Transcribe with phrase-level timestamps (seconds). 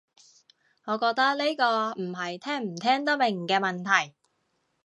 [0.85, 4.15] 我覺得呢個唔係聽唔聽得明嘅問題